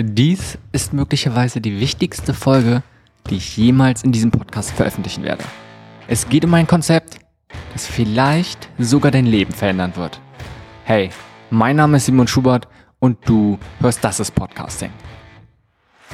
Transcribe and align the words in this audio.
Dies 0.00 0.58
ist 0.70 0.92
möglicherweise 0.92 1.60
die 1.60 1.80
wichtigste 1.80 2.32
Folge, 2.32 2.84
die 3.28 3.34
ich 3.34 3.56
jemals 3.56 4.04
in 4.04 4.12
diesem 4.12 4.30
Podcast 4.30 4.70
veröffentlichen 4.70 5.24
werde. 5.24 5.42
Es 6.06 6.28
geht 6.28 6.44
um 6.44 6.54
ein 6.54 6.68
Konzept, 6.68 7.18
das 7.72 7.84
vielleicht 7.84 8.68
sogar 8.78 9.10
dein 9.10 9.26
Leben 9.26 9.52
verändern 9.52 9.96
wird. 9.96 10.20
Hey, 10.84 11.10
mein 11.50 11.74
Name 11.74 11.96
ist 11.96 12.06
Simon 12.06 12.28
Schubert 12.28 12.68
und 13.00 13.18
du 13.28 13.58
hörst 13.80 14.04
Das 14.04 14.20
ist 14.20 14.36
Podcasting. 14.36 14.92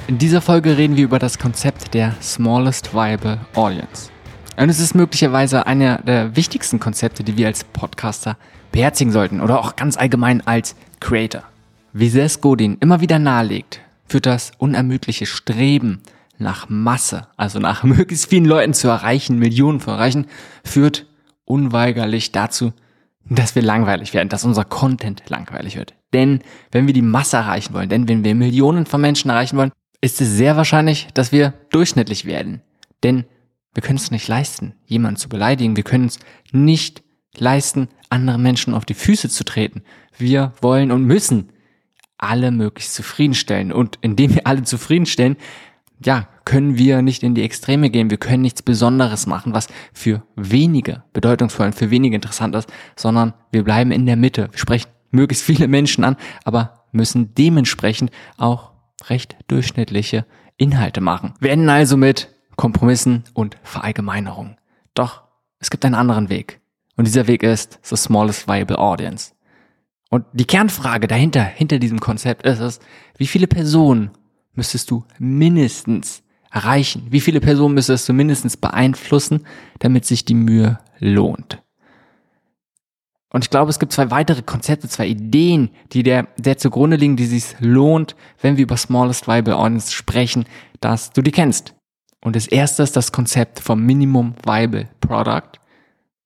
In 0.06 0.16
dieser 0.16 0.40
Folge 0.40 0.78
reden 0.78 0.96
wir 0.96 1.04
über 1.04 1.18
das 1.18 1.38
Konzept 1.38 1.92
der 1.92 2.14
Smallest 2.22 2.94
Viable 2.94 3.38
Audience. 3.54 4.10
Und 4.56 4.70
es 4.70 4.80
ist 4.80 4.94
möglicherweise 4.94 5.66
einer 5.66 5.98
der 5.98 6.34
wichtigsten 6.36 6.80
Konzepte, 6.80 7.22
die 7.22 7.36
wir 7.36 7.48
als 7.48 7.64
Podcaster 7.64 8.38
beherzigen 8.72 9.12
sollten 9.12 9.42
oder 9.42 9.60
auch 9.60 9.76
ganz 9.76 9.98
allgemein 9.98 10.40
als 10.46 10.74
Creator. 11.00 11.42
Wie 11.96 12.08
Seth 12.08 12.40
Godin 12.40 12.76
immer 12.80 13.00
wieder 13.00 13.20
nahelegt, 13.20 13.80
führt 14.08 14.26
das 14.26 14.50
unermüdliche 14.58 15.26
Streben 15.26 16.02
nach 16.38 16.68
Masse, 16.68 17.28
also 17.36 17.60
nach 17.60 17.82
möglichst 17.84 18.28
vielen 18.28 18.46
Leuten 18.46 18.74
zu 18.74 18.88
erreichen, 18.88 19.38
Millionen 19.38 19.78
zu 19.78 19.92
erreichen, 19.92 20.26
führt 20.64 21.06
unweigerlich 21.44 22.32
dazu, 22.32 22.72
dass 23.26 23.54
wir 23.54 23.62
langweilig 23.62 24.12
werden, 24.12 24.28
dass 24.28 24.44
unser 24.44 24.64
Content 24.64 25.22
langweilig 25.28 25.76
wird. 25.76 25.94
Denn 26.12 26.40
wenn 26.72 26.88
wir 26.88 26.94
die 26.94 27.00
Masse 27.00 27.36
erreichen 27.36 27.74
wollen, 27.74 27.88
denn 27.88 28.08
wenn 28.08 28.24
wir 28.24 28.34
Millionen 28.34 28.86
von 28.86 29.00
Menschen 29.00 29.30
erreichen 29.30 29.56
wollen, 29.56 29.70
ist 30.00 30.20
es 30.20 30.30
sehr 30.30 30.56
wahrscheinlich, 30.56 31.06
dass 31.14 31.30
wir 31.30 31.54
durchschnittlich 31.70 32.24
werden. 32.24 32.60
Denn 33.04 33.24
wir 33.72 33.84
können 33.84 33.98
es 33.98 34.10
nicht 34.10 34.26
leisten, 34.26 34.74
jemanden 34.84 35.20
zu 35.20 35.28
beleidigen. 35.28 35.76
Wir 35.76 35.84
können 35.84 36.06
es 36.06 36.18
nicht 36.50 37.04
leisten, 37.36 37.86
andere 38.10 38.40
Menschen 38.40 38.74
auf 38.74 38.84
die 38.84 38.94
Füße 38.94 39.28
zu 39.28 39.44
treten. 39.44 39.84
Wir 40.18 40.54
wollen 40.60 40.90
und 40.90 41.04
müssen 41.04 41.50
alle 42.24 42.50
möglichst 42.50 42.94
zufriedenstellen. 42.94 43.72
Und 43.72 43.98
indem 44.00 44.34
wir 44.34 44.46
alle 44.46 44.62
zufriedenstellen, 44.62 45.36
ja, 46.04 46.28
können 46.44 46.76
wir 46.76 47.02
nicht 47.02 47.22
in 47.22 47.34
die 47.34 47.42
Extreme 47.42 47.90
gehen. 47.90 48.10
Wir 48.10 48.18
können 48.18 48.42
nichts 48.42 48.62
Besonderes 48.62 49.26
machen, 49.26 49.54
was 49.54 49.68
für 49.92 50.22
wenige 50.36 51.02
bedeutungsvoll 51.12 51.66
und 51.66 51.74
für 51.74 51.90
wenige 51.90 52.14
interessant 52.14 52.54
ist, 52.54 52.70
sondern 52.96 53.32
wir 53.50 53.64
bleiben 53.64 53.90
in 53.90 54.06
der 54.06 54.16
Mitte. 54.16 54.48
Wir 54.50 54.58
sprechen 54.58 54.88
möglichst 55.10 55.44
viele 55.44 55.68
Menschen 55.68 56.04
an, 56.04 56.16
aber 56.44 56.84
müssen 56.92 57.34
dementsprechend 57.34 58.10
auch 58.36 58.72
recht 59.08 59.36
durchschnittliche 59.48 60.26
Inhalte 60.56 61.00
machen. 61.00 61.34
Wir 61.40 61.50
enden 61.50 61.68
also 61.68 61.96
mit 61.96 62.28
Kompromissen 62.56 63.24
und 63.32 63.56
Verallgemeinerungen. 63.62 64.56
Doch 64.94 65.22
es 65.58 65.70
gibt 65.70 65.84
einen 65.84 65.94
anderen 65.94 66.28
Weg. 66.28 66.60
Und 66.96 67.06
dieser 67.06 67.26
Weg 67.26 67.42
ist 67.42 67.78
the 67.82 67.96
smallest 67.96 68.46
viable 68.46 68.78
audience. 68.78 69.32
Und 70.14 70.26
die 70.32 70.44
Kernfrage 70.44 71.08
dahinter, 71.08 71.42
hinter 71.42 71.80
diesem 71.80 71.98
Konzept 71.98 72.46
ist 72.46 72.60
es, 72.60 72.78
wie 73.16 73.26
viele 73.26 73.48
Personen 73.48 74.12
müsstest 74.52 74.88
du 74.92 75.02
mindestens 75.18 76.22
erreichen? 76.52 77.08
Wie 77.10 77.18
viele 77.18 77.40
Personen 77.40 77.74
müsstest 77.74 78.08
du 78.08 78.12
mindestens 78.12 78.56
beeinflussen, 78.56 79.44
damit 79.80 80.04
sich 80.04 80.24
die 80.24 80.36
Mühe 80.36 80.78
lohnt? 81.00 81.60
Und 83.30 83.42
ich 83.42 83.50
glaube, 83.50 83.70
es 83.70 83.80
gibt 83.80 83.90
zwei 83.90 84.12
weitere 84.12 84.42
Konzepte, 84.42 84.88
zwei 84.88 85.08
Ideen, 85.08 85.70
die 85.90 86.04
der, 86.04 86.28
der 86.38 86.58
zugrunde 86.58 86.94
liegen, 86.94 87.16
die 87.16 87.26
sich 87.26 87.56
lohnt, 87.58 88.14
wenn 88.40 88.56
wir 88.56 88.62
über 88.62 88.76
Smallest 88.76 89.26
Viable 89.26 89.56
Audience 89.56 89.90
sprechen, 89.90 90.44
dass 90.78 91.10
du 91.10 91.22
die 91.22 91.32
kennst. 91.32 91.74
Und 92.20 92.36
das 92.36 92.46
erste 92.46 92.84
ist 92.84 92.94
das 92.94 93.10
Konzept 93.10 93.58
vom 93.58 93.84
Minimum 93.84 94.36
Viable 94.46 94.88
Product 95.00 95.58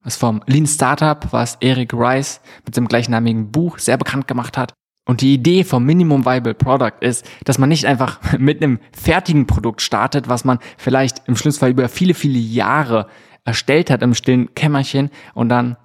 was 0.03 0.17
vom 0.17 0.43
Lean 0.47 0.67
Startup, 0.67 1.27
was 1.33 1.57
Eric 1.61 1.93
Rice 1.93 2.41
mit 2.65 2.75
seinem 2.75 2.89
gleichnamigen 2.89 3.51
Buch 3.51 3.79
sehr 3.79 3.97
bekannt 3.97 4.29
gemacht 4.29 4.57
hat. 4.57 4.73
Und 5.07 5.23
die 5.23 5.35
Idee 5.35 5.65
vom 5.65 5.85
Minimum 5.85 6.27
Viable 6.27 6.55
Product 6.55 7.01
ist, 7.01 7.27
dass 7.45 7.59
man 7.59 7.71
nicht 7.71 7.87
einfach 7.87 8.21
mit 8.39 8.63
einem 8.63 8.79
fertigen 8.93 9.47
Produkt 9.47 9.83
startet, 9.83 10.29
was 10.29 10.45
man 10.45 10.59
vielleicht 10.77 11.27
im 11.27 11.37
schlimmsten 11.37 11.61
Fall 11.61 11.71
über 11.71 11.89
viele, 11.89 12.15
viele 12.15 12.39
Jahre 12.39 13.07
erstellt 13.45 13.91
hat 13.91 14.03
im 14.03 14.15
stillen 14.15 14.55
Kämmerchen 14.55 15.11
und 15.35 15.49
dann 15.49 15.77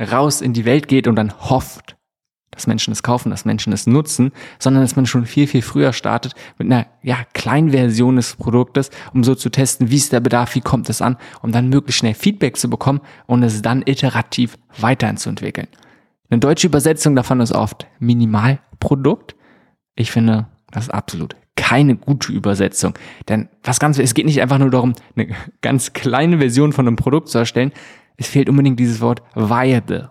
raus 0.00 0.42
in 0.42 0.52
die 0.52 0.64
Welt 0.64 0.86
geht 0.88 1.06
und 1.06 1.16
dann 1.16 1.32
hofft, 1.50 1.97
dass 2.58 2.66
Menschen 2.66 2.92
es 2.92 3.02
kaufen, 3.02 3.30
dass 3.30 3.44
Menschen 3.44 3.72
es 3.72 3.86
nutzen, 3.86 4.32
sondern 4.58 4.82
dass 4.82 4.96
man 4.96 5.06
schon 5.06 5.26
viel, 5.26 5.46
viel 5.46 5.62
früher 5.62 5.92
startet 5.92 6.34
mit 6.58 6.66
einer 6.66 6.86
ja, 7.02 7.18
kleinen 7.32 7.70
Version 7.70 8.16
des 8.16 8.34
Produktes, 8.34 8.90
um 9.14 9.22
so 9.22 9.34
zu 9.34 9.48
testen, 9.48 9.90
wie 9.90 9.96
ist 9.96 10.12
der 10.12 10.20
Bedarf, 10.20 10.54
wie 10.54 10.60
kommt 10.60 10.90
es 10.90 11.00
an, 11.00 11.16
um 11.40 11.52
dann 11.52 11.68
möglichst 11.68 12.00
schnell 12.00 12.14
Feedback 12.14 12.56
zu 12.56 12.68
bekommen 12.68 13.00
und 13.26 13.42
es 13.42 13.62
dann 13.62 13.82
iterativ 13.86 14.58
weiterzuentwickeln. 14.80 15.68
Eine 16.30 16.40
deutsche 16.40 16.66
Übersetzung 16.66 17.14
davon 17.14 17.40
ist 17.40 17.52
oft 17.52 17.86
Minimalprodukt. 18.00 19.36
Ich 19.94 20.10
finde, 20.10 20.46
das 20.70 20.84
ist 20.84 20.90
absolut 20.90 21.36
keine 21.56 21.96
gute 21.96 22.32
Übersetzung. 22.32 22.94
Denn 23.28 23.48
was 23.62 23.80
ganz, 23.80 23.98
es 23.98 24.14
geht 24.14 24.26
nicht 24.26 24.40
einfach 24.40 24.58
nur 24.58 24.70
darum, 24.70 24.94
eine 25.16 25.28
ganz 25.60 25.92
kleine 25.92 26.38
Version 26.38 26.72
von 26.72 26.86
einem 26.86 26.96
Produkt 26.96 27.28
zu 27.28 27.38
erstellen. 27.38 27.72
Es 28.16 28.28
fehlt 28.28 28.48
unbedingt 28.48 28.80
dieses 28.80 29.00
Wort 29.00 29.22
viable. 29.34 30.10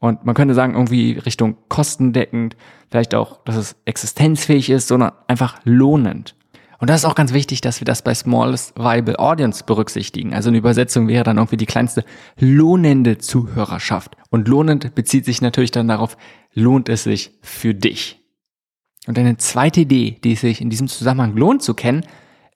Und 0.00 0.24
man 0.24 0.34
könnte 0.34 0.54
sagen, 0.54 0.74
irgendwie 0.74 1.12
Richtung 1.12 1.56
kostendeckend, 1.68 2.56
vielleicht 2.90 3.14
auch, 3.14 3.42
dass 3.44 3.56
es 3.56 3.76
existenzfähig 3.84 4.70
ist, 4.70 4.88
sondern 4.88 5.12
einfach 5.26 5.58
lohnend. 5.64 6.34
Und 6.80 6.88
das 6.88 7.00
ist 7.00 7.04
auch 7.06 7.16
ganz 7.16 7.32
wichtig, 7.32 7.60
dass 7.60 7.80
wir 7.80 7.84
das 7.84 8.02
bei 8.02 8.14
Smallest 8.14 8.78
Viable 8.78 9.18
Audience 9.18 9.64
berücksichtigen. 9.64 10.32
Also 10.32 10.48
eine 10.48 10.58
Übersetzung 10.58 11.08
wäre 11.08 11.24
dann 11.24 11.38
irgendwie 11.38 11.56
die 11.56 11.66
kleinste 11.66 12.04
lohnende 12.38 13.18
Zuhörerschaft. 13.18 14.16
Und 14.30 14.46
lohnend 14.46 14.94
bezieht 14.94 15.24
sich 15.24 15.42
natürlich 15.42 15.72
dann 15.72 15.88
darauf, 15.88 16.16
lohnt 16.54 16.88
es 16.88 17.02
sich 17.02 17.32
für 17.42 17.74
dich. 17.74 18.20
Und 19.08 19.18
eine 19.18 19.38
zweite 19.38 19.80
Idee, 19.80 20.18
die 20.22 20.34
es 20.34 20.42
sich 20.42 20.60
in 20.60 20.70
diesem 20.70 20.86
Zusammenhang 20.86 21.36
lohnt 21.36 21.62
zu 21.62 21.74
kennen, 21.74 22.04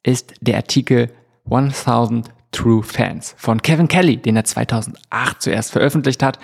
ist 0.05 0.35
der 0.41 0.57
Artikel 0.57 1.11
1000 1.51 2.29
True 2.53 2.83
Fans 2.83 3.35
von 3.39 3.63
Kevin 3.63 3.89
Kelly, 3.89 4.19
den 4.19 4.37
er 4.37 4.45
2008 4.45 5.41
zuerst 5.41 5.73
veröffentlicht 5.73 6.23
hat 6.23 6.39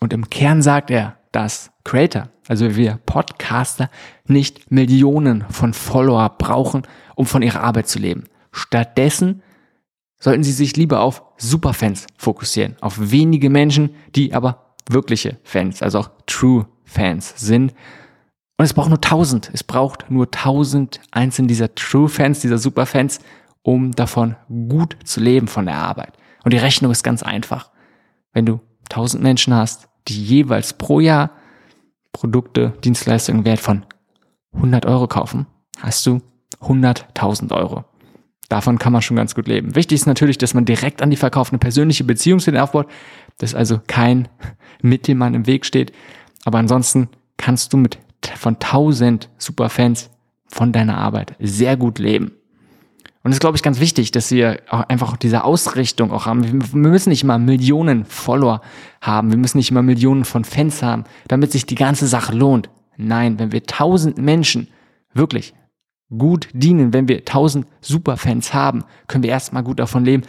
und 0.00 0.12
im 0.12 0.30
Kern 0.30 0.62
sagt 0.62 0.90
er, 0.90 1.16
dass 1.32 1.70
Creator, 1.84 2.28
also 2.46 2.76
wir 2.76 2.98
Podcaster, 3.06 3.90
nicht 4.26 4.70
Millionen 4.70 5.44
von 5.50 5.74
Follower 5.74 6.28
brauchen, 6.38 6.82
um 7.14 7.26
von 7.26 7.42
ihrer 7.42 7.62
Arbeit 7.62 7.88
zu 7.88 7.98
leben. 7.98 8.24
Stattdessen 8.52 9.42
sollten 10.18 10.42
sie 10.42 10.52
sich 10.52 10.76
lieber 10.76 11.00
auf 11.00 11.22
Superfans 11.36 12.06
fokussieren, 12.16 12.76
auf 12.80 13.10
wenige 13.10 13.50
Menschen, 13.50 13.94
die 14.14 14.34
aber 14.34 14.74
wirkliche 14.88 15.38
Fans, 15.44 15.82
also 15.82 16.00
auch 16.00 16.10
True 16.26 16.66
Fans 16.84 17.34
sind. 17.36 17.72
Und 18.56 18.64
es 18.64 18.74
braucht 18.74 18.88
nur 18.88 19.00
tausend. 19.00 19.50
Es 19.52 19.62
braucht 19.62 20.10
nur 20.10 20.30
tausend 20.30 21.00
einzelne 21.12 21.48
dieser 21.48 21.74
True 21.74 22.08
Fans, 22.08 22.40
dieser 22.40 22.58
Superfans, 22.58 23.20
um 23.62 23.92
davon 23.92 24.34
gut 24.48 24.96
zu 25.04 25.20
leben 25.20 25.46
von 25.46 25.66
der 25.66 25.76
Arbeit. 25.76 26.14
Und 26.44 26.52
die 26.52 26.58
Rechnung 26.58 26.90
ist 26.90 27.04
ganz 27.04 27.22
einfach. 27.22 27.70
Wenn 28.32 28.46
du 28.46 28.60
tausend 28.88 29.22
Menschen 29.22 29.54
hast, 29.54 29.88
die 30.08 30.22
jeweils 30.22 30.72
pro 30.72 31.00
Jahr 31.00 31.30
Produkte, 32.12 32.72
Dienstleistungen 32.84 33.44
wert 33.44 33.60
von 33.60 33.84
100 34.54 34.86
Euro 34.86 35.06
kaufen, 35.06 35.46
hast 35.80 36.04
du 36.06 36.20
100.000 36.60 37.52
Euro. 37.52 37.84
Davon 38.48 38.78
kann 38.78 38.94
man 38.94 39.02
schon 39.02 39.16
ganz 39.16 39.34
gut 39.34 39.46
leben. 39.46 39.74
Wichtig 39.74 39.96
ist 39.96 40.06
natürlich, 40.06 40.38
dass 40.38 40.54
man 40.54 40.64
direkt 40.64 41.02
an 41.02 41.10
die 41.10 41.16
Verkauf 41.16 41.50
eine 41.50 41.58
persönliche 41.58 42.04
Beziehung 42.04 42.40
zu 42.40 42.50
den 42.50 42.60
aufbaut, 42.60 42.88
dass 43.36 43.54
also 43.54 43.80
kein 43.86 44.28
Mittelmann 44.82 45.34
im 45.34 45.46
Weg 45.46 45.66
steht. 45.66 45.92
Aber 46.44 46.58
ansonsten 46.58 47.08
kannst 47.36 47.72
du 47.72 47.76
mit 47.76 47.98
von 48.36 48.54
1000 48.54 49.28
Superfans 49.38 50.10
von 50.46 50.72
deiner 50.72 50.96
Arbeit 50.98 51.36
sehr 51.38 51.76
gut 51.76 51.98
leben. 51.98 52.32
Und 53.28 53.32
es 53.32 53.36
ist, 53.36 53.40
glaube 53.40 53.58
ich, 53.58 53.62
ganz 53.62 53.78
wichtig, 53.78 54.10
dass 54.10 54.30
wir 54.30 54.60
auch 54.70 54.88
einfach 54.88 55.18
diese 55.18 55.44
Ausrichtung 55.44 56.12
auch 56.12 56.24
haben. 56.24 56.44
Wir 56.72 56.78
müssen 56.78 57.10
nicht 57.10 57.24
immer 57.24 57.36
Millionen 57.36 58.06
Follower 58.06 58.62
haben. 59.02 59.30
Wir 59.30 59.36
müssen 59.36 59.58
nicht 59.58 59.70
immer 59.70 59.82
Millionen 59.82 60.24
von 60.24 60.44
Fans 60.44 60.82
haben, 60.82 61.04
damit 61.28 61.52
sich 61.52 61.66
die 61.66 61.74
ganze 61.74 62.06
Sache 62.06 62.34
lohnt. 62.34 62.70
Nein, 62.96 63.38
wenn 63.38 63.52
wir 63.52 63.64
tausend 63.64 64.16
Menschen 64.16 64.68
wirklich 65.12 65.52
gut 66.08 66.48
dienen, 66.54 66.94
wenn 66.94 67.06
wir 67.06 67.26
tausend 67.26 67.66
Superfans 67.82 68.54
haben, 68.54 68.84
können 69.08 69.24
wir 69.24 69.30
erstmal 69.30 69.62
gut 69.62 69.78
davon 69.78 70.06
leben. 70.06 70.22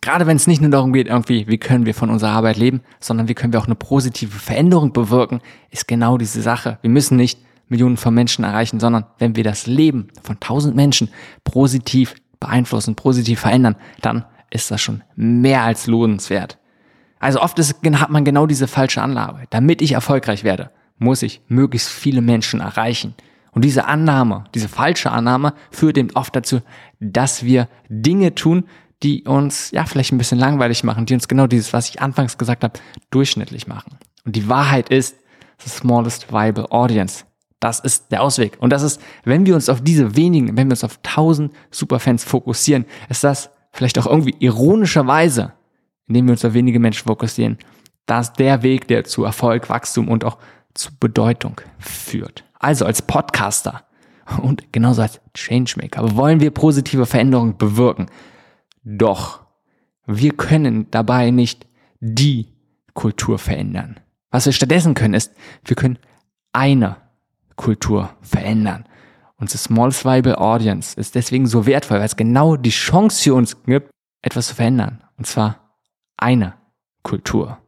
Gerade 0.00 0.26
wenn 0.26 0.38
es 0.38 0.46
nicht 0.46 0.62
nur 0.62 0.70
darum 0.70 0.94
geht, 0.94 1.08
irgendwie, 1.08 1.46
wie 1.48 1.58
können 1.58 1.84
wir 1.84 1.92
von 1.92 2.08
unserer 2.08 2.30
Arbeit 2.30 2.56
leben, 2.56 2.80
sondern 3.00 3.28
wie 3.28 3.34
können 3.34 3.52
wir 3.52 3.60
auch 3.60 3.66
eine 3.66 3.74
positive 3.74 4.38
Veränderung 4.38 4.94
bewirken, 4.94 5.42
ist 5.70 5.88
genau 5.88 6.16
diese 6.16 6.40
Sache. 6.40 6.78
Wir 6.80 6.88
müssen 6.88 7.18
nicht 7.18 7.38
Millionen 7.68 7.98
von 7.98 8.14
Menschen 8.14 8.44
erreichen, 8.44 8.80
sondern 8.80 9.04
wenn 9.18 9.36
wir 9.36 9.44
das 9.44 9.66
Leben 9.66 10.08
von 10.22 10.40
tausend 10.40 10.74
Menschen 10.74 11.10
positiv 11.44 12.14
beeinflussen, 12.40 12.94
positiv 12.96 13.40
verändern, 13.40 13.76
dann 14.02 14.24
ist 14.50 14.70
das 14.70 14.80
schon 14.80 15.02
mehr 15.14 15.62
als 15.62 15.86
lohnenswert. 15.86 16.58
Also 17.18 17.40
oft 17.40 17.58
ist, 17.58 17.76
hat 17.84 18.10
man 18.10 18.24
genau 18.24 18.46
diese 18.46 18.68
falsche 18.68 19.02
Anlage. 19.02 19.46
Damit 19.50 19.82
ich 19.82 19.92
erfolgreich 19.92 20.44
werde, 20.44 20.70
muss 20.98 21.22
ich 21.22 21.40
möglichst 21.48 21.88
viele 21.88 22.20
Menschen 22.20 22.60
erreichen. 22.60 23.14
Und 23.52 23.64
diese 23.64 23.86
Annahme, 23.86 24.44
diese 24.54 24.68
falsche 24.68 25.10
Annahme 25.10 25.54
führt 25.70 25.96
eben 25.96 26.10
oft 26.14 26.36
dazu, 26.36 26.60
dass 27.00 27.42
wir 27.42 27.68
Dinge 27.88 28.34
tun, 28.34 28.64
die 29.02 29.24
uns 29.24 29.70
ja 29.70 29.84
vielleicht 29.84 30.12
ein 30.12 30.18
bisschen 30.18 30.38
langweilig 30.38 30.84
machen, 30.84 31.06
die 31.06 31.14
uns 31.14 31.28
genau 31.28 31.46
dieses, 31.46 31.72
was 31.72 31.88
ich 31.88 32.00
anfangs 32.00 32.38
gesagt 32.38 32.64
habe, 32.64 32.78
durchschnittlich 33.10 33.66
machen. 33.66 33.98
Und 34.24 34.36
die 34.36 34.48
Wahrheit 34.48 34.90
ist, 34.90 35.16
the 35.62 35.70
smallest 35.70 36.32
viable 36.32 36.70
audience 36.70 37.24
Das 37.60 37.80
ist 37.80 38.12
der 38.12 38.22
Ausweg. 38.22 38.56
Und 38.60 38.70
das 38.70 38.82
ist, 38.82 39.00
wenn 39.24 39.46
wir 39.46 39.54
uns 39.54 39.68
auf 39.68 39.80
diese 39.80 40.14
wenigen, 40.16 40.56
wenn 40.56 40.68
wir 40.68 40.72
uns 40.72 40.84
auf 40.84 40.98
tausend 41.02 41.52
Superfans 41.70 42.24
fokussieren, 42.24 42.84
ist 43.08 43.24
das 43.24 43.50
vielleicht 43.72 43.98
auch 43.98 44.06
irgendwie 44.06 44.34
ironischerweise, 44.38 45.52
indem 46.06 46.26
wir 46.26 46.32
uns 46.32 46.44
auf 46.44 46.54
wenige 46.54 46.78
Menschen 46.78 47.06
fokussieren, 47.06 47.58
dass 48.04 48.32
der 48.32 48.62
Weg, 48.62 48.88
der 48.88 49.04
zu 49.04 49.24
Erfolg, 49.24 49.68
Wachstum 49.68 50.08
und 50.08 50.24
auch 50.24 50.38
zu 50.74 50.90
Bedeutung 50.98 51.60
führt. 51.78 52.44
Also 52.58 52.84
als 52.84 53.02
Podcaster 53.02 53.84
und 54.42 54.72
genauso 54.72 55.02
als 55.02 55.20
Changemaker 55.34 56.16
wollen 56.16 56.40
wir 56.40 56.50
positive 56.50 57.06
Veränderungen 57.06 57.56
bewirken. 57.56 58.06
Doch 58.84 59.40
wir 60.06 60.32
können 60.32 60.90
dabei 60.90 61.30
nicht 61.30 61.66
die 62.00 62.48
Kultur 62.94 63.38
verändern. 63.38 63.98
Was 64.30 64.46
wir 64.46 64.52
stattdessen 64.52 64.94
können, 64.94 65.14
ist, 65.14 65.32
wir 65.64 65.76
können 65.76 65.98
eine 66.52 66.96
Kultur 67.56 68.10
verändern. 68.20 68.84
Unsere 69.38 69.58
Small 69.58 69.92
Viable 69.92 70.38
Audience 70.38 70.98
ist 70.98 71.14
deswegen 71.14 71.46
so 71.46 71.66
wertvoll, 71.66 71.98
weil 71.98 72.06
es 72.06 72.16
genau 72.16 72.56
die 72.56 72.70
Chance 72.70 73.22
für 73.22 73.34
uns 73.34 73.62
gibt, 73.64 73.90
etwas 74.22 74.48
zu 74.48 74.54
verändern. 74.54 75.04
Und 75.18 75.26
zwar 75.26 75.72
eine 76.16 76.54
Kultur. 77.02 77.58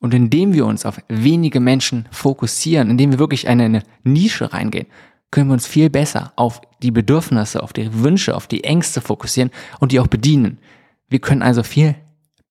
Und 0.00 0.14
indem 0.14 0.52
wir 0.52 0.66
uns 0.66 0.86
auf 0.86 1.00
wenige 1.08 1.60
Menschen 1.60 2.08
fokussieren, 2.10 2.90
indem 2.90 3.12
wir 3.12 3.18
wirklich 3.18 3.46
in 3.46 3.60
eine 3.60 3.82
Nische 4.02 4.52
reingehen, 4.52 4.86
können 5.30 5.48
wir 5.48 5.54
uns 5.54 5.66
viel 5.66 5.90
besser 5.90 6.32
auf 6.36 6.60
die 6.82 6.90
Bedürfnisse, 6.90 7.62
auf 7.62 7.72
die 7.72 8.02
Wünsche, 8.02 8.34
auf 8.34 8.46
die 8.46 8.64
Ängste 8.64 9.00
fokussieren 9.00 9.50
und 9.80 9.92
die 9.92 10.00
auch 10.00 10.06
bedienen. 10.06 10.58
Wir 11.08 11.18
können 11.18 11.42
also 11.42 11.62
viel 11.62 11.96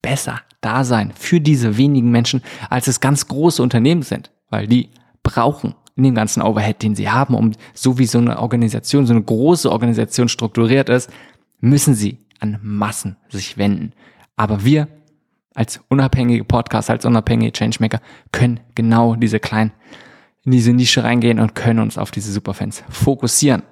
besser 0.02 0.42
da 0.62 0.84
sein 0.84 1.14
für 1.16 1.40
diese 1.40 1.78
wenigen 1.78 2.12
Menschen, 2.12 2.42
als 2.70 2.88
es 2.88 3.00
ganz 3.00 3.28
große 3.28 3.62
Unternehmen 3.62 4.02
sind, 4.02 4.32
weil 4.50 4.68
die 4.68 4.90
brauchen 5.24 5.76
in 5.96 6.04
dem 6.04 6.16
ganzen 6.16 6.42
Overhead, 6.42 6.82
den 6.82 6.96
sie 6.96 7.10
haben, 7.10 7.36
um 7.36 7.52
so 7.74 8.00
wie 8.00 8.06
so 8.06 8.18
eine 8.18 8.40
Organisation, 8.40 9.06
so 9.06 9.14
eine 9.14 9.24
große 9.24 9.72
Organisation 9.72 10.28
strukturiert 10.28 10.90
ist, 10.90 11.10
müssen 11.60 11.94
sie 11.94 12.18
an 12.40 12.60
Massen 12.62 13.16
sich 13.30 13.58
wenden. 13.58 13.94
Aber 14.36 14.66
wir 14.66 14.88
als 15.54 15.80
unabhängige 15.90 16.44
Podcast, 16.44 16.90
als 16.90 17.06
unabhängige 17.06 17.52
Changemaker 17.52 18.02
können 18.32 18.60
genau 18.76 19.16
diese 19.16 19.40
kleinen, 19.40 19.72
in 20.44 20.52
diese 20.52 20.74
Nische 20.74 21.04
reingehen 21.04 21.40
und 21.40 21.56
können 21.56 21.80
uns 21.80 21.98
auf 21.98 22.12
diese 22.12 22.32
Superfans 22.32 22.84
fokussieren. 22.90 23.64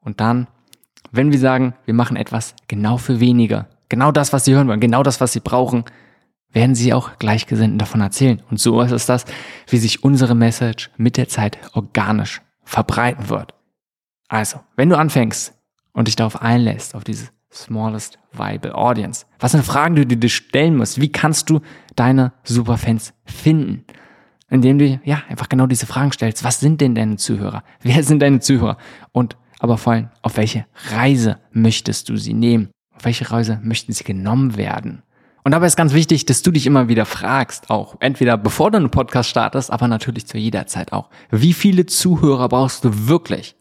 Und 0.00 0.20
dann, 0.20 0.46
wenn 1.10 1.32
wir 1.32 1.38
sagen, 1.38 1.74
wir 1.86 1.94
machen 1.94 2.16
etwas 2.16 2.54
genau 2.68 2.98
für 2.98 3.20
weniger, 3.20 3.68
genau 3.88 4.12
das, 4.12 4.32
was 4.32 4.44
sie 4.44 4.54
hören 4.54 4.68
wollen, 4.68 4.80
genau 4.80 5.02
das, 5.02 5.20
was 5.20 5.32
sie 5.32 5.40
brauchen, 5.40 5.84
werden 6.54 6.74
sie 6.74 6.94
auch 6.94 7.18
Gleichgesinnten 7.18 7.78
davon 7.78 8.00
erzählen. 8.00 8.42
Und 8.50 8.58
so 8.58 8.80
ist 8.80 8.92
es 8.92 9.06
das, 9.06 9.24
wie 9.68 9.76
sich 9.76 10.02
unsere 10.02 10.34
Message 10.34 10.90
mit 10.96 11.16
der 11.16 11.28
Zeit 11.28 11.58
organisch 11.74 12.40
verbreiten 12.64 13.28
wird. 13.28 13.54
Also, 14.28 14.60
wenn 14.76 14.88
du 14.88 14.96
anfängst 14.96 15.52
und 15.92 16.08
dich 16.08 16.16
darauf 16.16 16.40
einlässt, 16.40 16.94
auf 16.94 17.04
diese 17.04 17.28
smallest 17.52 18.18
viable 18.32 18.74
audience, 18.74 19.26
was 19.38 19.52
sind 19.52 19.64
Fragen, 19.64 19.94
die 19.96 20.06
du 20.06 20.16
dir 20.16 20.28
stellen 20.28 20.76
musst? 20.76 21.00
Wie 21.00 21.12
kannst 21.12 21.50
du 21.50 21.60
deine 21.94 22.32
Superfans 22.42 23.12
finden? 23.24 23.84
Indem 24.48 24.78
du 24.78 25.00
ja 25.04 25.22
einfach 25.28 25.48
genau 25.48 25.66
diese 25.66 25.86
Fragen 25.86 26.12
stellst. 26.12 26.44
Was 26.44 26.60
sind 26.60 26.80
denn 26.80 26.94
deine 26.94 27.16
Zuhörer? 27.16 27.64
Wer 27.82 28.02
sind 28.02 28.20
deine 28.20 28.40
Zuhörer? 28.40 28.78
Und 29.12 29.36
aber 29.58 29.78
vor 29.78 29.94
allem, 29.94 30.10
auf 30.22 30.36
welche 30.36 30.66
Reise 30.90 31.38
möchtest 31.52 32.08
du 32.08 32.16
sie 32.16 32.34
nehmen? 32.34 32.70
Auf 32.94 33.04
welche 33.04 33.30
Reise 33.30 33.60
möchten 33.62 33.92
sie 33.92 34.04
genommen 34.04 34.56
werden? 34.56 35.02
Und 35.44 35.52
dabei 35.52 35.66
ist 35.66 35.76
ganz 35.76 35.92
wichtig, 35.92 36.24
dass 36.24 36.40
du 36.40 36.50
dich 36.50 36.66
immer 36.66 36.88
wieder 36.88 37.04
fragst, 37.04 37.68
auch 37.68 37.96
entweder 38.00 38.38
bevor 38.38 38.70
du 38.70 38.78
einen 38.78 38.90
Podcast 38.90 39.28
startest, 39.28 39.70
aber 39.70 39.88
natürlich 39.88 40.26
zu 40.26 40.38
jeder 40.38 40.66
Zeit 40.66 40.94
auch. 40.94 41.10
Wie 41.30 41.52
viele 41.52 41.84
Zuhörer 41.84 42.48
brauchst 42.48 42.82
du 42.84 43.08
wirklich, 43.08 43.54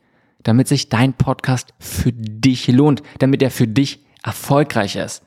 damit 0.44 0.70
sich 0.70 0.88
dein 0.88 1.12
Podcast 1.12 1.74
für 1.80 2.14
dich 2.14 2.68
lohnt, 2.70 3.04
damit 3.20 3.42
er 3.42 3.52
für 3.52 3.68
dich 3.68 4.06
erfolgreich 4.24 4.96
ist? 4.96 5.24